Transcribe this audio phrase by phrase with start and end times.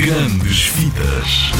[0.00, 1.50] Grandes Vidas.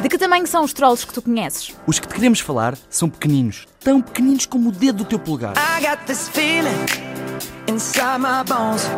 [0.00, 1.74] De que tamanho são os trolls que tu conheces?
[1.86, 5.52] Os que te queremos falar são pequeninos, tão pequeninos como o dedo do teu polegar.
[5.58, 6.72] I got this feeling
[7.68, 8.88] inside my bones.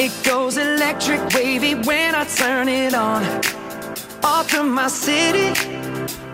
[0.00, 3.22] It goes electric wavy when I turn it on.
[4.26, 5.52] Off from my city,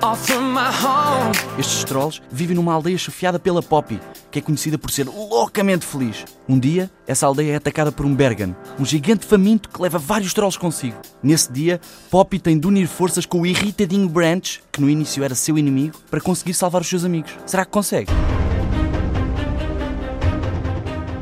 [0.02, 1.30] off from my home.
[1.58, 4.00] Estes trolls vivem numa aldeia chefiada pela Poppy,
[4.30, 6.24] que é conhecida por ser loucamente feliz.
[6.48, 10.32] Um dia, essa aldeia é atacada por um Bergan, um gigante faminto que leva vários
[10.32, 10.96] trolls consigo.
[11.22, 11.78] Nesse dia,
[12.10, 15.98] Poppy tem de unir forças com o irritadinho Branch, que no início era seu inimigo,
[16.10, 17.32] para conseguir salvar os seus amigos.
[17.44, 18.10] Será que consegue?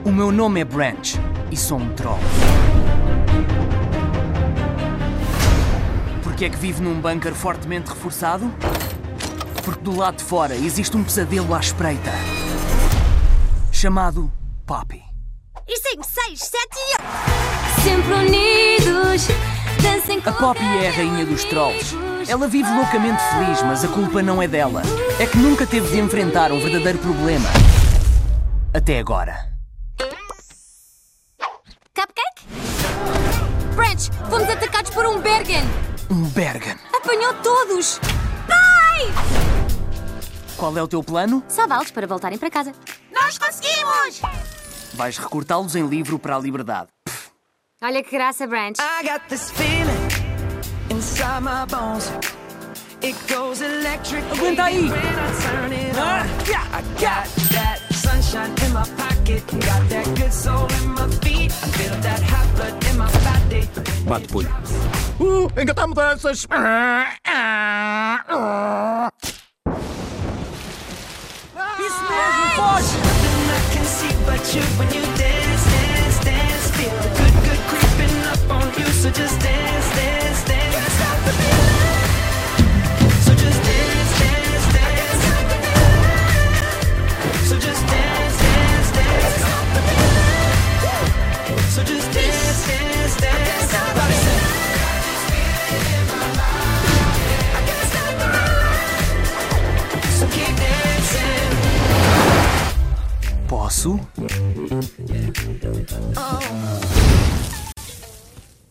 [0.05, 1.19] O meu nome é Branch
[1.51, 2.21] e sou um troll.
[6.41, 8.51] Porquê é que vivo num bunker fortemente reforçado?
[9.63, 12.11] Porque do lado de fora existe um pesadelo à espreita.
[13.71, 14.33] Chamado
[14.65, 15.03] Poppy.
[15.69, 17.83] E 5, 6, 7 e 8.
[17.83, 19.29] Sempre unidos,
[19.83, 21.95] dancem com A Poppy é a rainha dos trolls.
[22.27, 24.81] Ela vive loucamente feliz, mas a culpa não é dela.
[25.21, 27.51] É que nunca teve de enfrentar um verdadeiro problema.
[28.73, 29.53] Até agora.
[31.95, 32.47] Cupcake?
[33.77, 35.90] Branch, fomos atacados por um Bergen.
[36.11, 36.77] Um Bergen.
[36.93, 38.01] Apanhou todos.
[38.49, 39.07] Pai!
[40.57, 41.41] Qual é o teu plano?
[41.47, 42.73] Salvá-los para voltarem para casa.
[43.13, 44.21] Nós conseguimos!
[44.95, 46.89] Vais recortá-los em livro para a liberdade.
[47.81, 48.77] Olha que graça, Branch.
[48.81, 50.09] I got this feeling
[50.91, 52.11] inside my bones.
[53.03, 54.91] It goes electric Aguenta aí.
[55.97, 59.43] Ah, yeah, I got that sunshine in my pocket.
[59.53, 61.53] Got that good soul in my feet.
[61.53, 63.69] I feel that hot blood in my body.
[64.05, 64.80] Bate.
[65.21, 66.47] Uh, engatar mudanças.
[71.79, 73.11] Isso mesmo, foge!
[103.81, 103.99] Posso?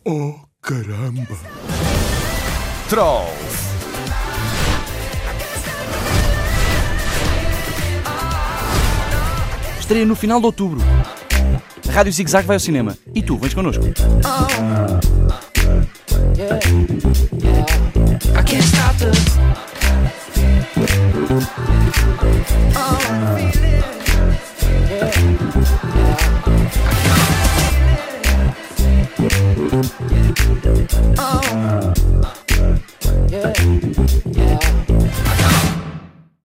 [0.04, 1.36] Oh, caramba.
[2.88, 3.32] Trolls.
[9.80, 10.80] Estreia no final de outubro.
[11.88, 12.96] A Rádio Zig Zag vai ao cinema.
[13.12, 13.82] E tu, vens connosco.
[16.36, 17.29] I